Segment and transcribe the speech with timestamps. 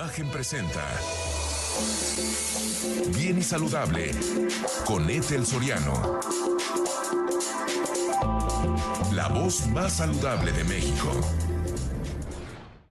[0.00, 0.80] Imagen presenta
[3.14, 4.12] Bien y Saludable
[4.86, 6.20] con Ethel Soriano.
[9.12, 11.12] La voz más saludable de México.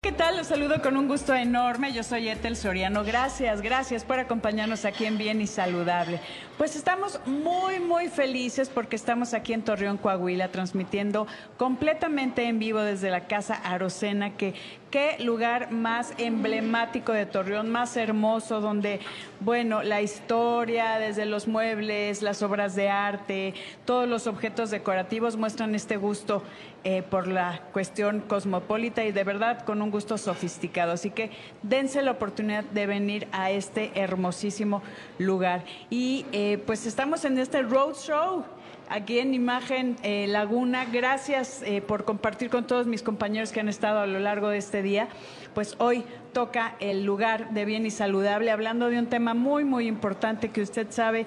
[0.02, 0.38] ¿Qué tal?
[0.38, 1.94] Los saludo con un gusto enorme.
[1.94, 3.04] Yo soy Ethel Soriano.
[3.04, 6.22] Gracias, gracias por acompañarnos aquí en Bien y Saludable.
[6.58, 12.80] Pues estamos muy, muy felices porque estamos aquí en Torreón, Coahuila, transmitiendo completamente en vivo
[12.80, 14.56] desde la Casa Arocena, que
[14.90, 19.00] qué lugar más emblemático de Torreón, más hermoso, donde,
[19.40, 23.54] bueno, la historia, desde los muebles, las obras de arte,
[23.86, 26.44] todos los objetos decorativos muestran este gusto
[26.84, 30.94] eh, por la cuestión cosmopolita y de verdad con un gusto sofisticado.
[30.94, 34.82] Así que dense la oportunidad de venir a este hermosísimo
[35.18, 35.66] lugar.
[35.90, 38.46] Y eh, pues estamos en este road show
[38.90, 40.86] aquí en Imagen eh, Laguna.
[40.86, 44.58] Gracias eh, por compartir con todos mis compañeros que han estado a lo largo de
[44.58, 45.08] este día.
[45.54, 46.04] Pues hoy
[46.34, 50.62] toca el lugar de bien y saludable, hablando de un tema muy, muy importante que
[50.62, 51.26] usted sabe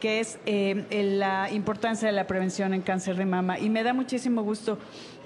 [0.00, 3.58] que es eh, la importancia de la prevención en cáncer de mama.
[3.58, 4.78] Y me da muchísimo gusto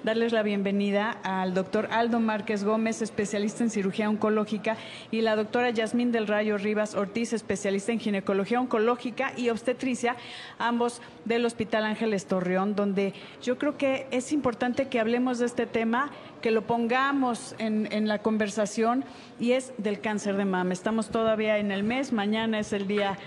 [0.03, 4.77] darles la bienvenida al doctor Aldo Márquez Gómez, especialista en cirugía oncológica,
[5.11, 10.15] y la doctora Yasmín del Rayo Rivas Ortiz, especialista en ginecología oncológica y obstetricia,
[10.57, 15.65] ambos del Hospital Ángeles Torreón, donde yo creo que es importante que hablemos de este
[15.65, 16.11] tema,
[16.41, 19.03] que lo pongamos en, en la conversación,
[19.39, 20.73] y es del cáncer de mama.
[20.73, 23.17] Estamos todavía en el mes, mañana es el día,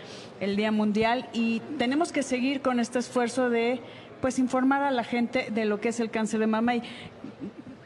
[0.41, 3.81] el día mundial, y tenemos que seguir con este esfuerzo de
[4.23, 6.83] pues informar a la gente de lo que es el cáncer de mama y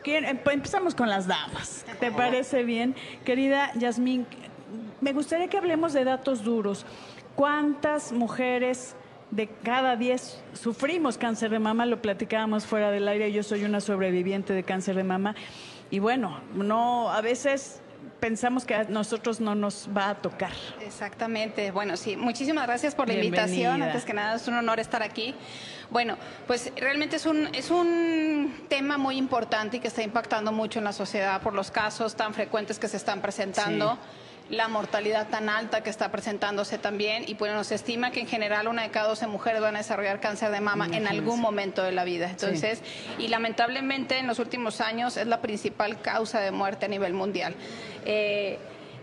[0.05, 1.85] empezamos con las damas.
[1.99, 2.95] ¿Te parece bien?
[3.25, 4.27] Querida Yasmín,
[5.01, 6.87] me gustaría que hablemos de datos duros.
[7.35, 8.95] ¿Cuántas mujeres
[9.31, 11.87] de cada diez sufrimos cáncer de mama?
[11.87, 15.35] Lo platicábamos fuera del aire, yo soy una sobreviviente de cáncer de mama.
[15.91, 17.81] Y bueno, no, a veces
[18.21, 20.53] pensamos que a nosotros no nos va a tocar.
[20.81, 21.71] Exactamente.
[21.71, 23.83] Bueno, sí, muchísimas gracias por la invitación.
[23.83, 25.35] Antes que nada, es un honor estar aquí.
[25.91, 30.79] Bueno, pues realmente es un, es un tema muy importante y que está impactando mucho
[30.79, 33.99] en la sociedad por los casos tan frecuentes que se están presentando.
[34.49, 38.69] La mortalidad tan alta que está presentándose también y pues nos estima que en general
[38.69, 41.93] una de cada 12 mujeres van a desarrollar cáncer de mama en algún momento de
[41.93, 42.31] la vida.
[42.31, 42.81] Entonces,
[43.19, 47.55] y lamentablemente en los últimos años es la principal causa de muerte a nivel mundial.
[48.05, 48.59] Eh,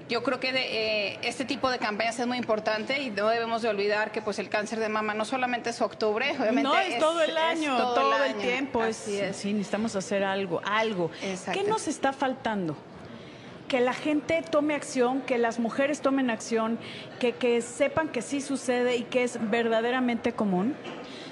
[0.10, 3.70] yo creo que eh, este tipo de campañas es muy importante y no debemos de
[3.70, 7.22] olvidar que pues el cáncer de mama no solamente es octubre, obviamente no es, todo
[7.22, 8.82] el año, todo, el, tiempo.
[8.82, 11.10] Así es, Sí, necesitamos hacer algo, algo.
[11.52, 12.76] ¿Qué nos está faltando?
[13.68, 16.78] Que la gente tome acción, que las mujeres tomen acción,
[17.20, 20.76] que, que sepan que sí sucede y que es verdaderamente común?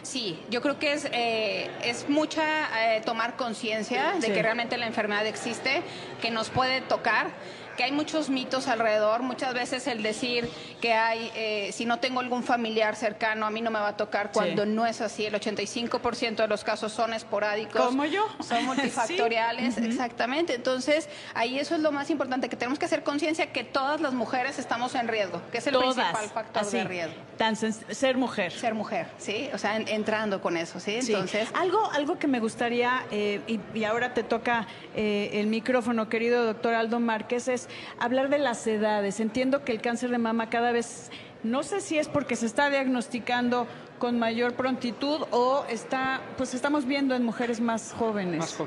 [0.03, 4.87] Sí, yo creo que es, eh, es mucha eh, tomar conciencia de que realmente la
[4.87, 5.83] enfermedad existe,
[6.21, 7.31] que nos puede tocar
[7.77, 9.21] que hay muchos mitos alrededor.
[9.21, 10.49] Muchas veces el decir
[10.79, 13.97] que hay, eh, si no tengo algún familiar cercano, a mí no me va a
[13.97, 15.25] tocar, cuando no es así.
[15.25, 17.81] El 85% de los casos son esporádicos.
[17.81, 18.25] Como yo.
[18.41, 20.55] Son multifactoriales, exactamente.
[20.55, 24.13] Entonces, ahí eso es lo más importante, que tenemos que hacer conciencia que todas las
[24.13, 27.15] mujeres estamos en riesgo, que es el principal factor de riesgo.
[27.37, 28.51] Tan ser mujer.
[28.51, 29.49] Ser mujer, sí.
[29.53, 30.95] O sea, entrando con eso, ¿sí?
[30.95, 31.49] Entonces.
[31.53, 36.73] Algo, algo que me gustaría, eh, y, ahora te toca eh, el micrófono, querido doctor
[36.73, 37.60] Aldo Márquez, es
[37.99, 39.19] hablar de las edades.
[39.19, 41.11] Entiendo que el cáncer de mama cada vez,
[41.43, 43.67] no sé si es porque se está diagnosticando
[44.01, 48.57] con mayor prontitud o está, pues estamos viendo en mujeres más jóvenes.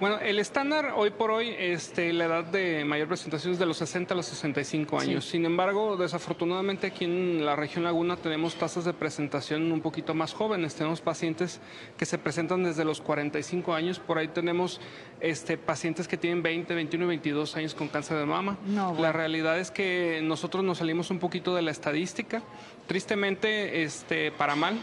[0.00, 3.78] Bueno, el estándar hoy por hoy, este, la edad de mayor presentación es de los
[3.78, 5.24] 60 a los 65 años.
[5.24, 10.34] Sin embargo, desafortunadamente aquí en la región Laguna tenemos tasas de presentación un poquito más
[10.34, 10.74] jóvenes.
[10.74, 11.60] Tenemos pacientes
[11.96, 13.98] que se presentan desde los 45 años.
[13.98, 14.78] Por ahí tenemos
[15.20, 18.58] este, pacientes que tienen 20, 21 y 22 años con cáncer de mama.
[18.98, 22.42] La realidad es que nosotros nos salimos un poquito de la estadística.
[22.86, 24.81] Tristemente, este, para mal,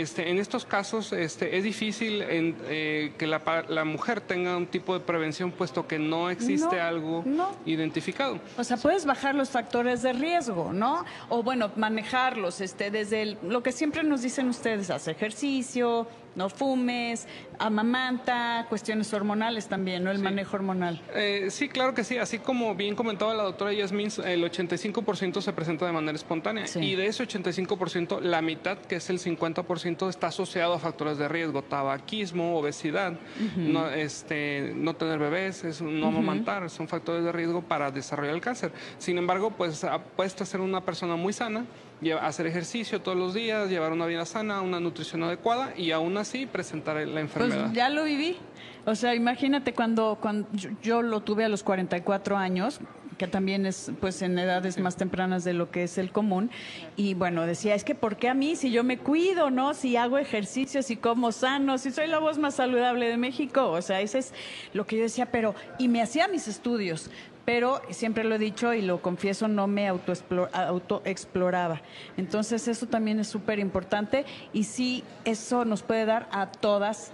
[0.00, 5.00] este, en estos casos este, es difícil eh, que la, mujer tenga un tipo de
[5.00, 7.24] prevención puesto que no existe algo
[7.66, 8.38] identificado.
[8.56, 11.04] O sea, puedes bajar los factores de riesgo, ¿no?
[11.28, 17.26] O bueno, manejarlos este, desde lo que siempre nos dicen ustedes, haz ejercicio, no fumes,
[17.58, 20.10] amamanta, cuestiones hormonales también, ¿no?
[20.10, 21.00] El manejo hormonal.
[21.14, 22.18] Eh, sí, claro que sí.
[22.18, 26.64] Así como bien comentaba la doctora Yasmin, el 85% se presenta de manera espontánea.
[26.76, 31.28] Y de ese 85%, la mitad, que es el 50%, está asociado a factores de
[31.28, 33.14] riesgo, tabaquismo, obesidad,
[33.56, 38.40] no, este, no tener bebés, es no amamantar, son factores de riesgo para desarrollar el
[38.40, 38.72] cáncer.
[38.98, 39.86] Sin embargo, pues
[40.16, 41.64] puedes ser una persona muy sana,
[42.10, 46.46] hacer ejercicio todos los días, llevar una vida sana, una nutrición adecuada y aún así
[46.46, 47.64] presentar la pues enfermedad.
[47.64, 48.36] Pues ya lo viví.
[48.84, 50.48] O sea, imagínate cuando, cuando
[50.82, 52.80] yo, lo tuve a los 44 años,
[53.16, 56.50] que también es pues en edades más tempranas de lo que es el común.
[56.96, 59.74] Y bueno, decía, es que ¿por qué a mí si yo me cuido, no?
[59.74, 63.70] Si hago ejercicio, si como sano, si soy la voz más saludable de México.
[63.70, 64.34] O sea, ese es
[64.72, 67.10] lo que yo decía, pero, y me hacía mis estudios,
[67.44, 71.82] pero siempre lo he dicho y lo confieso, no me autoexploraba.
[72.16, 77.12] Entonces eso también es súper importante y sí, eso nos puede dar a todas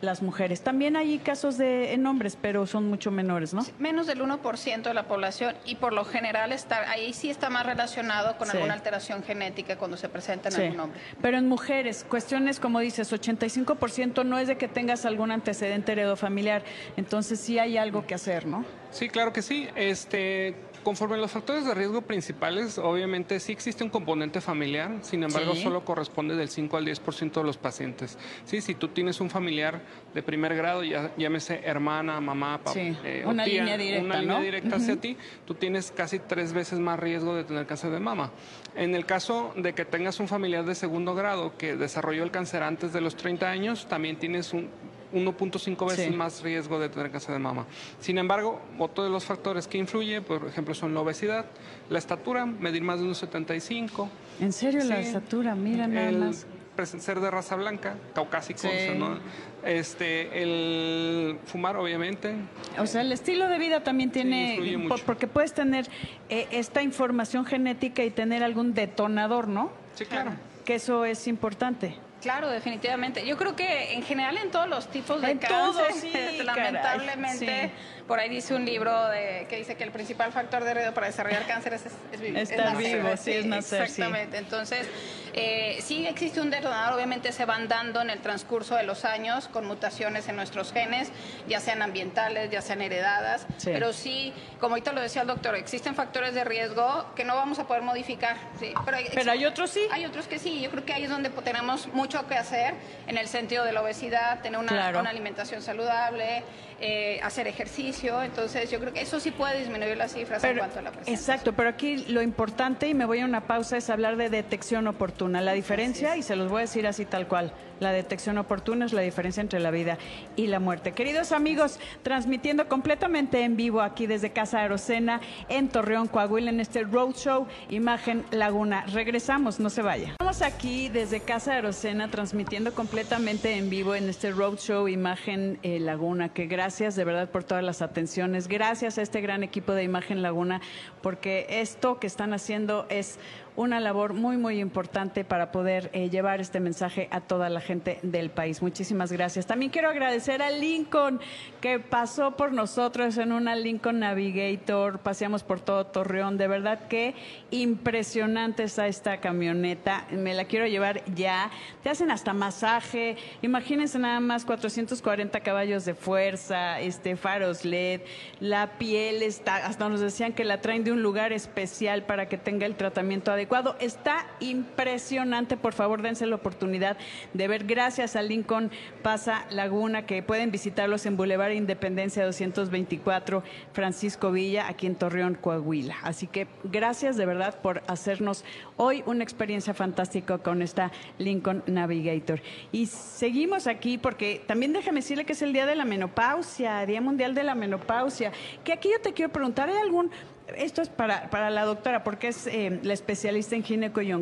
[0.00, 0.60] las mujeres.
[0.62, 3.64] También hay casos de en hombres, pero son mucho menores, ¿no?
[3.78, 7.66] menos del 1% de la población y por lo general está ahí sí está más
[7.66, 11.00] relacionado con alguna alteración genética cuando se presenta en algún hombre.
[11.20, 16.62] Pero en mujeres, cuestiones como dices, 85% no es de que tengas algún antecedente heredofamiliar,
[16.96, 18.64] entonces sí hay algo que hacer, ¿no?
[18.90, 19.68] Sí, claro que sí.
[19.74, 25.24] Este, conforme a los factores de riesgo principales, obviamente sí existe un componente familiar, sin
[25.24, 28.16] embargo solo corresponde del 5 al 10% de los pacientes.
[28.44, 29.82] Sí, si tú tienes un familiar
[30.14, 34.76] de primer grado, ya, llámese hermana, mamá, papá, eh, una, línea directa, una línea directa
[34.76, 38.30] hacia ti, tú tienes casi tres veces más riesgo de tener cáncer de mama.
[38.76, 42.62] En el caso de que tengas un familiar de segundo grado que desarrolló el cáncer
[42.62, 44.70] antes de los 30 años, también tienes un
[45.12, 47.66] 1.5 veces más riesgo de tener cáncer de mama.
[48.00, 51.46] Sin embargo, otro de los factores que influye, por ejemplo, son la obesidad,
[51.90, 54.08] la estatura, medir más de 1,75.
[54.40, 55.54] ¿En serio la estatura?
[55.54, 56.46] Mira nada más.
[56.84, 58.68] Ser de raza blanca, caucásico,
[58.98, 59.18] ¿no?
[59.64, 62.34] Este, el fumar, obviamente.
[62.78, 65.88] O sea, el estilo de vida también tiene, porque puedes tener
[66.28, 69.70] eh, esta información genética y tener algún detonador, ¿no?
[69.94, 70.32] Sí, claro.
[70.66, 71.96] Que eso es importante.
[72.20, 73.26] Claro, definitivamente.
[73.26, 77.70] Yo creo que en general en todos los tipos de cáncer, lamentablemente,
[78.06, 81.08] por ahí dice un libro de, que dice que el principal factor de riesgo para
[81.08, 82.38] desarrollar cáncer es, es, vivir.
[82.38, 83.82] Estar vivo, sí, es nacer.
[83.82, 84.38] Exactamente.
[84.38, 84.88] Entonces,
[85.36, 89.48] eh, sí existe un detonador, obviamente se van dando en el transcurso de los años
[89.48, 91.12] con mutaciones en nuestros genes,
[91.46, 95.94] ya sean ambientales, ya sean heredadas, pero sí, como ahorita lo decía el doctor, existen
[95.94, 98.36] factores de riesgo que no vamos a poder modificar.
[98.58, 99.86] Pero, pero hay otros sí.
[99.92, 100.60] Hay otros que sí.
[100.60, 102.74] Yo creo que ahí es donde tenemos mucho que hacer
[103.06, 106.42] en el sentido de la obesidad, tener una, una alimentación saludable,
[106.80, 108.22] eh, hacer ejercicio.
[108.22, 111.14] Entonces, yo creo que eso sí puede disminuir las cifras en cuanto a la presión.
[111.14, 114.86] Exacto, pero aquí lo importante, y me voy a una pausa, es hablar de detección
[114.86, 115.40] oportuna.
[115.40, 118.92] La diferencia, y se los voy a decir así tal cual, la detección oportuna es
[118.92, 119.96] la diferencia entre la vida
[120.36, 120.92] y la muerte.
[120.92, 126.84] Queridos amigos, transmitiendo completamente en vivo aquí desde Casa Arocena en Torreón, Coahuila, en este
[126.84, 128.84] Roadshow Imagen Laguna.
[128.86, 130.10] Regresamos, no se vaya.
[130.10, 136.30] Estamos aquí desde Casa Arocena transmitiendo completamente en vivo en este Roadshow Imagen eh, Laguna,
[136.30, 138.48] que gracias de verdad por todas las atenciones.
[138.48, 140.60] Gracias a este gran equipo de Imagen Laguna,
[141.00, 143.20] porque esto que están haciendo es
[143.56, 147.98] una labor muy, muy importante para poder eh, llevar este mensaje a toda la gente
[148.02, 148.60] del país.
[148.60, 149.46] Muchísimas gracias.
[149.46, 151.20] También quiero agradecer a Lincoln
[151.60, 154.98] que pasó por nosotros en una Lincoln Navigator.
[154.98, 156.36] Paseamos por todo Torreón.
[156.36, 157.14] De verdad que
[157.50, 160.06] impresionante está esta camioneta.
[160.10, 161.50] Me la quiero llevar ya.
[161.82, 163.16] Te hacen hasta masaje.
[163.40, 168.02] Imagínense nada más 440 caballos de fuerza, este faros LED,
[168.40, 172.36] la piel está, hasta nos decían que la traen de un lugar especial para que
[172.36, 173.45] tenga el tratamiento adecuado
[173.78, 176.96] Está impresionante, por favor dense la oportunidad
[177.32, 178.70] de ver, gracias a Lincoln
[179.02, 185.96] Pasa Laguna, que pueden visitarlos en Boulevard Independencia 224, Francisco Villa, aquí en Torreón, Coahuila.
[186.02, 188.44] Así que gracias de verdad por hacernos
[188.76, 192.42] hoy una experiencia fantástica con esta Lincoln Navigator.
[192.72, 197.00] Y seguimos aquí porque también déjame decirle que es el Día de la Menopausia, Día
[197.00, 198.32] Mundial de la Menopausia,
[198.64, 200.10] que aquí yo te quiero preguntar, ¿hay algún
[200.56, 204.18] esto es para, para la doctora, porque es eh, la especialista en ginecología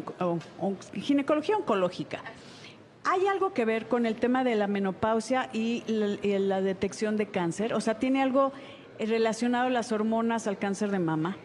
[1.57, 2.23] oncológica.
[3.05, 7.75] ¿Hay algo que ver con el tema de la menopausia y la detección de cáncer?
[7.75, 8.53] O sea, ¿tiene algo
[8.99, 11.37] relacionado las hormonas al cáncer de mama?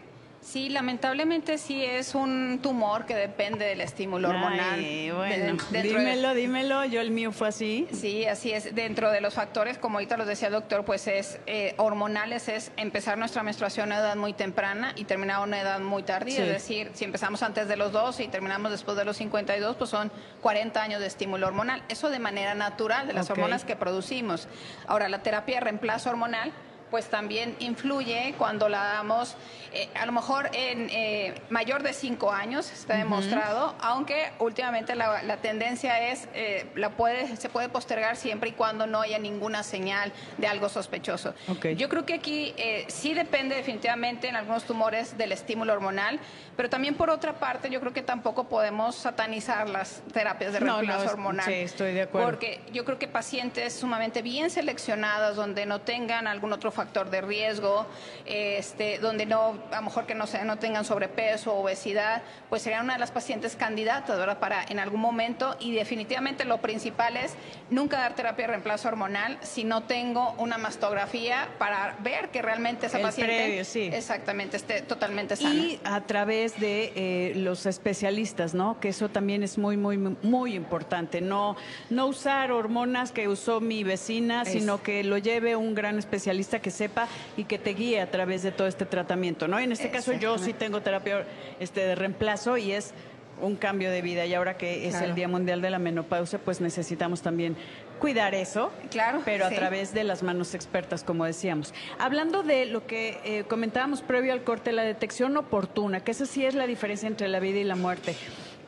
[0.42, 4.80] Sí, lamentablemente sí es un tumor que depende del estímulo hormonal.
[5.14, 7.86] bueno, dímelo, dímelo, yo el mío fue así.
[7.92, 8.74] Sí, así es.
[8.74, 12.72] Dentro de los factores, como ahorita los decía el doctor, pues es eh, hormonales, es
[12.78, 16.42] empezar nuestra menstruación a una edad muy temprana y terminar a una edad muy tardía.
[16.42, 19.90] Es decir, si empezamos antes de los dos y terminamos después de los 52, pues
[19.90, 21.82] son 40 años de estímulo hormonal.
[21.90, 24.48] Eso de manera natural, de las hormonas que producimos.
[24.86, 26.52] Ahora, la terapia de reemplazo hormonal
[26.90, 29.36] pues también influye cuando la damos,
[29.72, 35.36] eh, a lo mejor en eh, mayor de cinco años, está demostrado, aunque últimamente la,
[35.36, 40.12] tendencia es, eh, la puede, se puede postergar siempre y cuando no haya ninguna señal
[40.38, 41.34] de algo sospechoso.
[41.76, 42.54] Yo creo que aquí
[42.88, 46.18] sí depende definitivamente en algunos tumores del estímulo hormonal,
[46.56, 51.10] pero también por otra parte yo creo que tampoco podemos satanizar las terapias de reemplazo
[51.10, 51.46] hormonal.
[51.46, 52.28] Sí, estoy de acuerdo.
[52.28, 56.79] Porque yo creo que pacientes sumamente bien seleccionadas, donde no tengan algún otro factor
[57.10, 57.86] de riesgo,
[58.26, 62.94] este, donde no, a lo mejor que no, no tengan sobrepeso, obesidad, pues serían una
[62.94, 64.38] de las pacientes candidatas, ¿verdad?
[64.38, 67.34] Para en algún momento y definitivamente lo principal es
[67.70, 72.86] nunca dar terapia de reemplazo hormonal si no tengo una mastografía para ver que realmente
[72.86, 75.54] esa paciente exactamente esté totalmente sana.
[75.54, 78.80] Y a través de eh, los especialistas, ¿no?
[78.80, 81.20] Que eso también es muy, muy, muy importante.
[81.20, 81.56] No,
[81.90, 86.69] no usar hormonas que usó mi vecina, sino que lo lleve un gran especialista que
[86.70, 89.58] sepa y que te guíe a través de todo este tratamiento, ¿no?
[89.58, 91.24] En este caso yo sí tengo terapia
[91.58, 92.94] este, de reemplazo y es
[93.40, 96.60] un cambio de vida y ahora que es el Día Mundial de la Menopausia, pues
[96.60, 97.56] necesitamos también
[97.98, 101.74] cuidar eso, claro, pero a través de las manos expertas, como decíamos.
[101.98, 106.44] Hablando de lo que eh, comentábamos previo al corte, la detección oportuna, que esa sí
[106.44, 108.16] es la diferencia entre la vida y la muerte.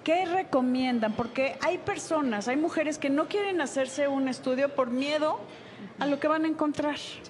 [0.05, 1.13] ¿Qué recomiendan?
[1.13, 5.41] Porque hay personas, hay mujeres que no quieren hacerse un estudio por miedo
[5.99, 6.99] a lo que van a encontrar.
[6.99, 7.21] Sí,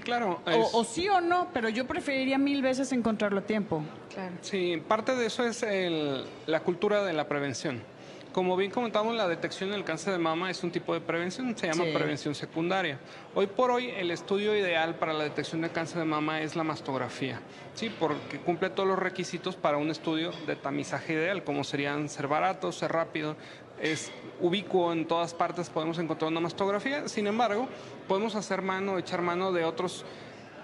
[0.00, 0.40] claro.
[0.72, 3.82] O, sí o no, pero yo preferiría mil veces encontrarlo a tiempo.
[4.12, 4.34] Claro.
[4.40, 5.64] Sí, parte de eso es
[6.46, 7.82] la cultura de la prevención.
[8.34, 11.68] Como bien comentamos, la detección del cáncer de mama es un tipo de prevención, se
[11.68, 12.98] llama prevención secundaria.
[13.32, 16.64] Hoy por hoy, el estudio ideal para la detección de cáncer de mama es la
[16.64, 17.40] mastografía,
[17.74, 17.92] ¿sí?
[17.96, 22.72] porque cumple todos los requisitos para un estudio de tamizaje ideal, como serían ser barato,
[22.72, 23.36] ser rápido,
[23.80, 27.08] es ubicuo en todas partes, podemos encontrar una mastografía.
[27.08, 27.68] Sin embargo,
[28.08, 30.04] podemos hacer mano, echar mano de otros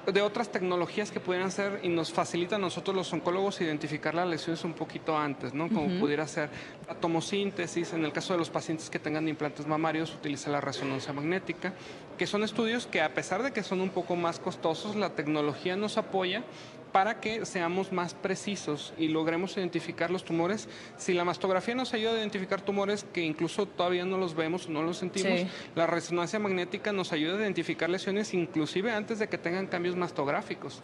[0.07, 4.27] de otras tecnologías que pudieran ser y nos facilita a nosotros los oncólogos identificar las
[4.27, 5.69] lesiones un poquito antes, ¿no?
[5.69, 6.49] Como pudiera ser
[6.89, 11.13] la tomosíntesis, en el caso de los pacientes que tengan implantes mamarios, utiliza la resonancia
[11.13, 11.75] magnética,
[12.17, 15.77] que son estudios que a pesar de que son un poco más costosos, la tecnología
[15.77, 16.45] nos apoya
[16.93, 20.69] para que seamos más precisos y logremos identificar los tumores.
[20.97, 24.71] Si la mastografía nos ayuda a identificar tumores que incluso todavía no los vemos o
[24.71, 25.41] no los sentimos,
[25.75, 30.83] la resonancia magnética nos ayuda a identificar lesiones inclusive antes de que tengan cambios mastográficos.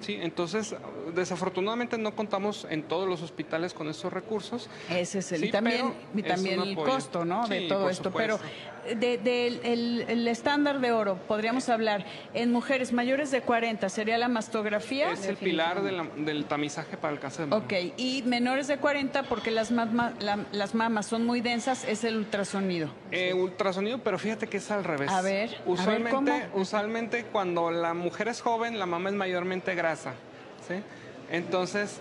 [0.00, 0.18] ¿sí?
[0.20, 0.74] Entonces,
[1.14, 4.68] desafortunadamente no contamos en todos los hospitales con esos recursos.
[4.90, 7.46] Ese es el y también, y también el costo ¿no?
[7.48, 8.12] de todo esto.
[8.12, 8.38] Pero
[8.94, 9.46] del de,
[10.08, 15.12] el, estándar de oro, podríamos hablar, en mujeres mayores de 40, ¿sería la mastografía?
[15.12, 17.64] Es el pilar del tamizaje para el cáncer de mama.
[17.64, 22.90] Ok, y menores de 40, porque las, las mamas son muy densas, es el ultrasonido.
[23.10, 25.10] Eh, ultrasonido, pero fíjate que es al revés.
[25.10, 30.12] A ver, usualmente, usualmente cuando la mujer es joven, la mama es mayormente grasa.
[30.66, 30.74] ¿sí?
[31.30, 32.00] Entonces,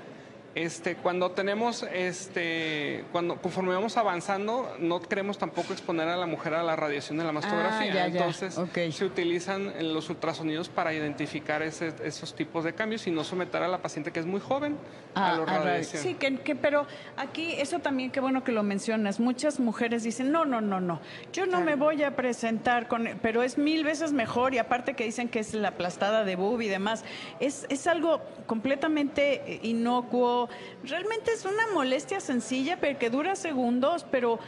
[0.64, 6.56] este, cuando tenemos, este, cuando conforme vamos avanzando, no queremos tampoco exponer a la mujer
[6.56, 8.04] a la radiación de la mastografía.
[8.04, 8.60] Ah, Entonces,
[8.92, 13.78] se utilizan los ultrasonidos para identificar esos tipos de cambios y no someter a la
[13.78, 14.78] paciente que es muy joven
[15.14, 16.02] a ah, la radiación.
[16.02, 16.88] Sí, que, pero
[17.18, 19.20] aquí eso también qué bueno que lo mencionas.
[19.20, 21.00] Muchas mujeres dicen no, no, no, no,
[21.34, 25.04] yo no me voy a presentar con, pero es mil veces mejor y aparte que
[25.04, 27.06] dicen que es la aplastada de boob y demás,
[27.40, 30.47] es, es algo completamente inocuo
[30.84, 34.40] realmente es una molestia sencilla, pero que dura segundos, pero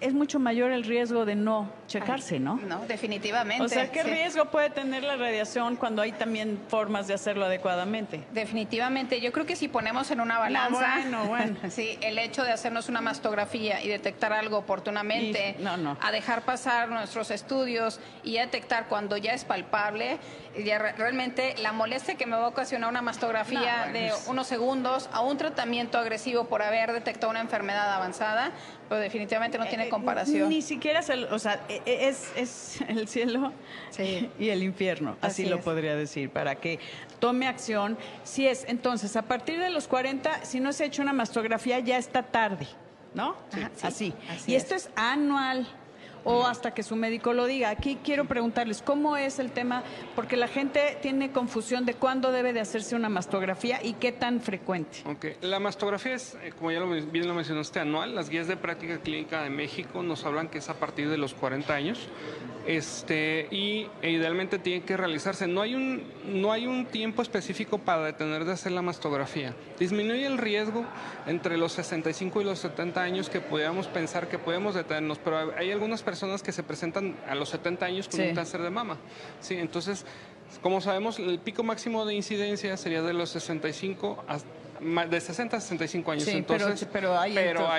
[0.00, 2.56] es mucho mayor el riesgo de no checarse, ¿no?
[2.56, 3.64] No, definitivamente.
[3.64, 8.24] O sea, ¿qué riesgo puede tener la radiación cuando hay también formas de hacerlo adecuadamente?
[8.32, 9.20] Definitivamente.
[9.20, 11.56] Yo creo que si ponemos en una balanza, bueno, bueno.
[11.70, 15.56] sí, el hecho de hacernos una mastografía y detectar algo oportunamente,
[16.00, 20.18] a dejar pasar nuestros estudios y a detectar cuando ya es palpable,
[20.64, 25.20] ya realmente la molestia que me va a ocasionar una mastografía de unos segundos a
[25.20, 28.52] un tratamiento agresivo por haber detectado una enfermedad avanzada,
[28.90, 30.48] pero definitivamente no tiene eh, comparación.
[30.48, 33.52] Ni siquiera, o sea, e, e, es, es el cielo
[34.38, 36.80] y el infierno, así, lo podría decir, para que
[37.20, 37.96] tome acción.
[38.24, 41.78] Si es, entonces, a partir de los 40, si no se ha hecho una mastografía,
[41.78, 42.66] ya está tarde,
[43.14, 43.36] ¿no?
[43.80, 44.12] así.
[44.48, 45.68] y esto es anual
[46.24, 47.70] o hasta que su médico lo diga.
[47.70, 49.82] Aquí quiero preguntarles cómo es el tema,
[50.14, 54.40] porque la gente tiene confusión de cuándo debe de hacerse una mastografía y qué tan
[54.40, 54.98] frecuente.
[55.04, 55.36] Okay.
[55.40, 58.14] La mastografía es, eh, como ya lo, bien lo mencionaste, anual.
[58.14, 61.34] Las guías de práctica clínica de México nos hablan que es a partir de los
[61.34, 62.08] 40 años
[62.66, 65.46] este, y e idealmente tiene que realizarse.
[65.46, 69.54] No hay, un, no hay un tiempo específico para detener de hacer la mastografía.
[69.78, 70.84] Disminuye el riesgo
[71.26, 75.70] entre los 65 y los 70 años que podríamos pensar que podemos detenernos, pero hay
[75.70, 78.98] algunas personas que se presentan a los 70 años con un cáncer de mama.
[79.40, 80.04] Sí, entonces,
[80.62, 85.60] como sabemos, el pico máximo de incidencia sería de los 65 hasta de 60 a
[85.60, 86.28] 65 años.
[86.28, 87.34] entonces, pero, hay,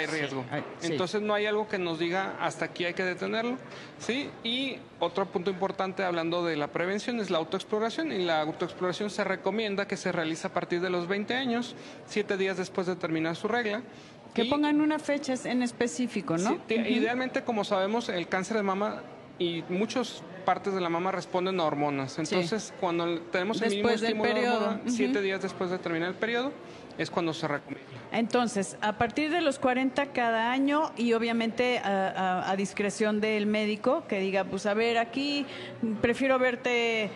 [0.05, 0.45] riesgo.
[0.83, 3.57] entonces no hay algo que nos diga hasta aquí hay que detenerlo.
[3.99, 4.29] ¿sí?
[4.43, 8.11] Y otro punto importante hablando de la prevención es la autoexploración.
[8.11, 12.37] Y la autoexploración se recomienda que se realice a partir de los 20 años, siete
[12.37, 13.81] días después de terminar su regla.
[14.33, 16.57] Que pongan una fecha en específico, ¿no?
[16.69, 19.01] Idealmente, como sabemos, el cáncer de mama
[19.39, 22.17] y muchos partes de la mama responden a hormonas.
[22.19, 26.51] Entonces, cuando tenemos el mínimo estímulo de siete días después de terminar el periodo,
[26.97, 27.89] es cuando se recomienda.
[28.11, 34.19] Entonces, a partir de los 40 cada año y obviamente a, discreción del médico que
[34.19, 35.45] diga, pues a ver, aquí
[36.01, 37.09] prefiero verte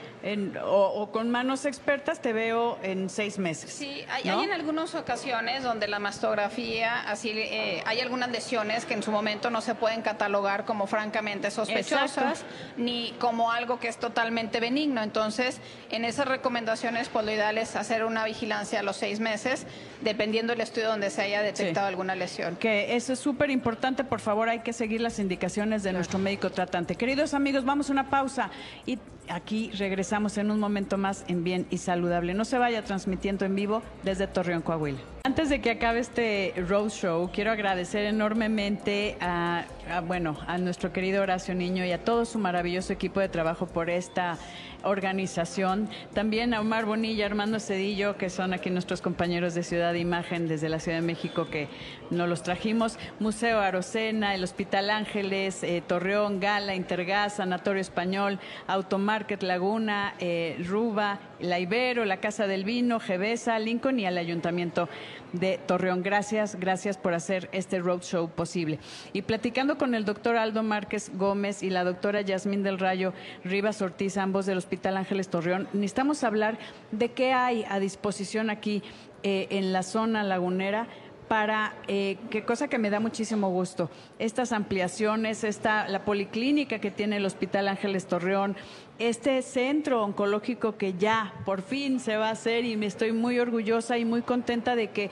[0.63, 3.71] o, con manos expertas, te veo en seis meses.
[3.71, 9.03] Sí, hay, en algunas ocasiones donde la mastografía, así eh, hay algunas lesiones que en
[9.03, 12.43] su momento no se pueden catalogar como francamente sospechosas
[12.75, 15.03] ni como algo que es totalmente benigno.
[15.03, 15.59] Entonces,
[15.91, 19.67] en esas recomendaciones, pues lo ideal es hacer una vigilancia a los seis meses,
[20.01, 22.55] dependiendo del estudio donde se haya detectado alguna lesión.
[22.55, 26.49] Que eso es súper importante, por favor, hay que seguir las indicaciones de nuestro médico
[26.49, 26.95] tratante.
[26.95, 28.49] Queridos amigos, vamos a una pausa
[28.87, 28.97] y
[29.29, 32.33] aquí regresamos en un momento más en Bien y Saludable.
[32.33, 35.14] No se vaya transmitiendo en vivo desde Torreón, Coahuila.
[35.25, 39.65] Antes de que acabe este road show, quiero agradecer enormemente a,
[40.05, 43.89] bueno, a nuestro querido Horacio Niño y a todo su maravilloso equipo de trabajo por
[43.89, 44.37] esta
[44.83, 45.89] organización.
[46.13, 50.47] También a Omar Bonilla, Armando Cedillo, que son aquí nuestros compañeros de Ciudad de Imagen
[50.47, 51.69] desde la Ciudad de México que
[52.11, 52.99] nos los trajimos.
[53.19, 61.19] Museo Arocena, el Hospital Ángeles, eh, Torreón, Gala, Intergas, Sanatorio Español, Automarket Laguna, eh, Ruba,
[61.39, 64.89] La Ibero, la Casa del Vino, Gevesa, Lincoln y al Ayuntamiento
[65.33, 66.03] de Torreón.
[66.03, 68.79] Gracias, gracias por hacer este roadshow posible.
[69.13, 73.13] Y platicando con el doctor Aldo Márquez Gómez y la doctora Yasmín del Rayo
[73.43, 76.57] Rivas Ortiz, ambos del Hospital Ángeles Torreón, necesitamos hablar
[76.91, 78.83] de qué hay a disposición aquí
[79.23, 80.87] eh, en la zona lagunera
[81.27, 83.89] para, eh, qué cosa que me da muchísimo gusto,
[84.19, 88.55] estas ampliaciones, esta, la policlínica que tiene el Hospital Ángeles Torreón,
[88.99, 93.39] este centro oncológico que ya por fin se va a hacer y me estoy muy
[93.39, 95.09] orgullosa y muy contenta de que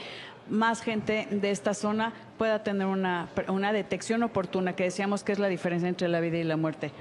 [0.50, 5.40] más gente de esta zona pueda tener una, una detección oportuna, que decíamos que es
[5.40, 6.92] la diferencia entre la vida y la muerte.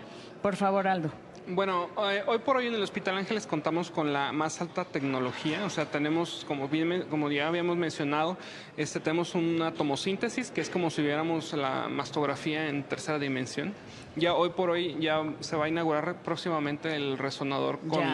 [0.43, 1.11] Por favor, Aldo.
[1.49, 5.65] Bueno, eh, hoy por hoy en el Hospital Ángeles contamos con la más alta tecnología,
[5.65, 8.37] o sea, tenemos, como, bien, como ya habíamos mencionado,
[8.77, 13.75] este, tenemos una tomosíntesis, que es como si viéramos la mastografía en tercera dimensión.
[14.15, 18.05] Ya hoy por hoy ya se va a inaugurar próximamente el resonador con,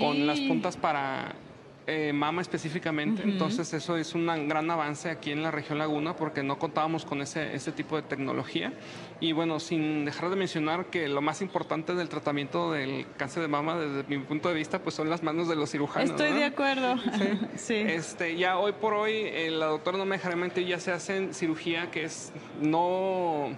[0.00, 1.34] con las puntas para
[1.86, 3.22] eh, mama específicamente.
[3.22, 7.20] Entonces eso es un gran avance aquí en la región Laguna porque no contábamos con
[7.20, 8.72] ese, ese tipo de tecnología.
[9.20, 13.48] Y bueno, sin dejar de mencionar que lo más importante del tratamiento del cáncer de
[13.48, 16.10] mama desde mi punto de vista pues son las manos de los cirujanos.
[16.10, 16.94] Estoy de acuerdo.
[17.56, 17.74] Sí.
[17.74, 21.32] Este, ya hoy por hoy eh, la doctora no me dejará mentir, ya se hace
[21.32, 23.50] cirugía que es no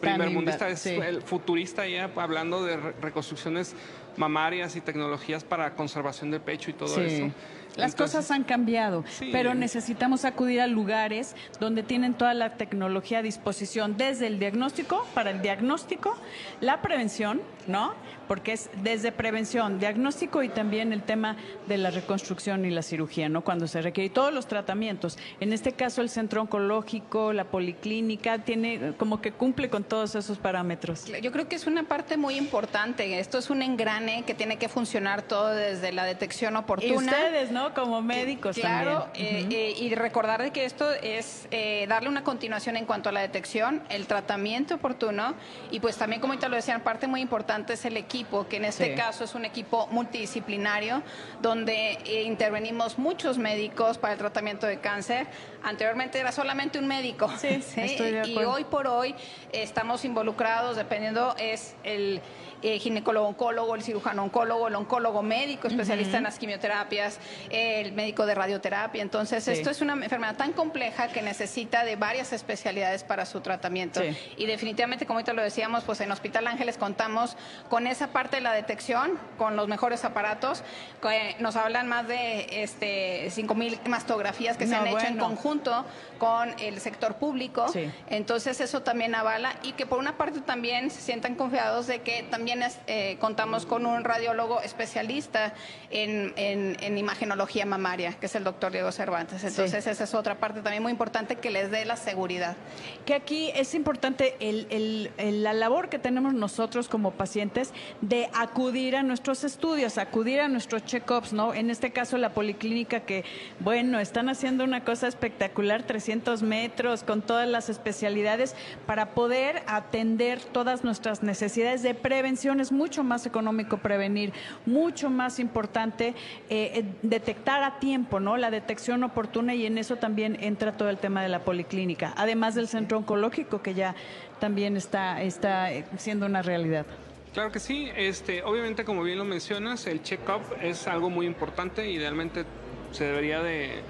[0.00, 3.74] primer mundista, es el futurista ya hablando de reconstrucciones
[4.16, 7.30] mamarias y tecnologías para conservación del pecho y todo eso.
[7.76, 13.22] Las cosas han cambiado, pero necesitamos acudir a lugares donde tienen toda la tecnología a
[13.22, 16.16] disposición, desde el diagnóstico, para el diagnóstico,
[16.60, 17.94] la prevención, ¿no?
[18.28, 21.36] Porque es desde prevención, diagnóstico y también el tema
[21.68, 23.44] de la reconstrucción y la cirugía, ¿no?
[23.44, 24.06] Cuando se requiere.
[24.06, 25.16] Y todos los tratamientos.
[25.38, 30.38] En este caso, el centro oncológico, la policlínica, tiene como que cumple con todos esos
[30.38, 31.04] parámetros.
[31.22, 33.18] Yo creo que es una parte muy importante.
[33.20, 36.92] Esto es un engrane que tiene que funcionar todo desde la detección oportuna.
[36.92, 37.65] Y ustedes, ¿no?
[37.74, 42.76] Como médicos claro, eh, eh, y recordar de que esto es eh, darle una continuación
[42.76, 45.34] en cuanto a la detección, el tratamiento oportuno
[45.70, 48.64] y pues también, como te lo decían, parte muy importante es el equipo, que en
[48.66, 51.02] este caso es un equipo multidisciplinario
[51.42, 55.26] donde intervenimos muchos médicos para el tratamiento de cáncer.
[55.62, 57.30] Anteriormente era solamente un médico.
[57.38, 57.60] Sí,
[58.26, 59.14] y hoy por hoy
[59.52, 62.20] estamos involucrados, dependiendo, es el
[62.62, 67.18] ginecólogo oncólogo, el cirujano oncólogo, el oncólogo médico, especialista en las quimioterapias,
[67.56, 69.00] el médico de radioterapia.
[69.00, 74.00] Entonces, esto es una enfermedad tan compleja que necesita de varias especialidades para su tratamiento.
[74.36, 77.36] Y definitivamente, como ahorita lo decíamos, pues en Hospital Ángeles contamos
[77.70, 80.62] con esa parte de la detección, con los mejores aparatos.
[81.00, 85.84] Que nos hablan más de este, 5.000 mastografías que se han hecho en conjunto
[86.18, 87.66] con el sector público.
[88.08, 92.22] Entonces, eso también avala y que por una parte también se sientan confiados de que
[92.24, 95.54] también eh, contamos con un radiólogo especialista
[95.90, 99.42] en, en, imagenología mamaria, que es el doctor Diego Cervantes.
[99.44, 102.56] Entonces, esa es otra parte también muy importante que les dé la seguridad.
[103.04, 105.10] Que aquí es importante el,
[105.42, 110.84] la labor que tenemos nosotros como pacientes de acudir a nuestros estudios, acudir a nuestros
[110.84, 111.54] check-ups, ¿no?
[111.54, 113.24] En este caso, la policlínica que,
[113.60, 118.54] bueno, están haciendo una cosa espectacular, 300 metros, con todas las especialidades,
[118.86, 124.32] para poder atender todas nuestras necesidades de prevención es mucho más económico prevenir,
[124.64, 126.14] mucho más importante
[126.48, 128.36] eh, eh, detectar a tiempo, ¿no?
[128.36, 132.54] La detección oportuna y en eso también entra todo el tema de la policlínica, además
[132.54, 133.94] del centro oncológico que ya
[134.40, 136.86] también está, está eh, siendo una realidad.
[137.34, 137.90] Claro que sí.
[137.94, 141.90] Este, obviamente, como bien lo mencionas, el check-up es algo muy importante.
[141.90, 142.46] Idealmente
[142.92, 143.82] se debería de,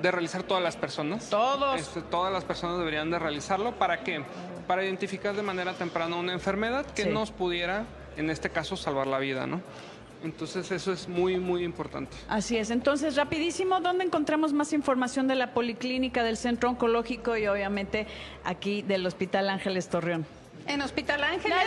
[0.00, 1.28] realizar todas las personas.
[1.28, 1.80] Todos.
[1.80, 3.72] Este, todas las personas deberían de realizarlo.
[3.72, 4.22] ¿Para qué?
[4.68, 7.84] Para identificar de manera temprana una enfermedad que nos pudiera,
[8.16, 9.60] en este caso, salvar la vida, ¿no?
[10.22, 12.16] Entonces eso es muy, muy importante.
[12.28, 12.70] Así es.
[12.70, 18.06] Entonces, rapidísimo, ¿dónde encontramos más información de la Policlínica, del Centro Oncológico y obviamente
[18.44, 20.26] aquí del Hospital Ángeles Torreón?
[20.66, 21.58] En Hospital Ángeles.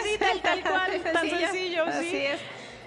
[0.43, 1.91] tal cual, tan sencillo, sí.
[1.91, 2.39] Así es.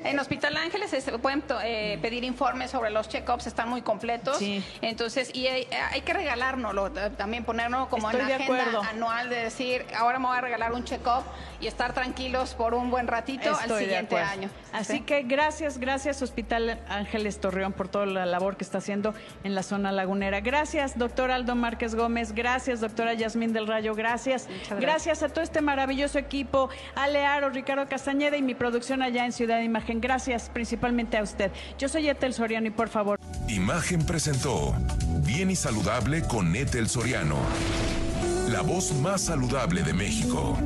[0.05, 4.39] En Hospital Ángeles se pueden eh, pedir informes sobre los check-ups, están muy completos.
[4.83, 5.67] Entonces, y hay,
[6.05, 10.41] que regalárnoslo, también ponerlo como en la agenda anual de decir, ahora me voy a
[10.41, 11.25] regalar un check-up
[11.61, 14.51] y estar tranquilos por un buen ratito al siguiente año.
[14.73, 19.15] Así que gracias, gracias Hospital Ángeles Torreón por toda la labor que está haciendo
[19.45, 20.41] en la zona lagunera.
[20.41, 22.33] Gracias, doctor Aldo Márquez Gómez.
[22.33, 23.95] Gracias, doctora Yasmín del Rayo.
[23.95, 24.47] Gracias.
[24.47, 24.81] gracias.
[24.81, 29.57] Gracias a todo este maravilloso equipo, Alearo, Ricardo Castañeda y mi producción allá en Ciudad
[29.59, 29.65] de
[30.01, 31.51] Gracias principalmente a usted.
[31.79, 33.19] Yo soy Etel Soriano y por favor.
[33.49, 34.75] Imagen presentó
[35.25, 37.37] Bien y Saludable con Etel Soriano.
[38.49, 40.59] La voz más saludable de México.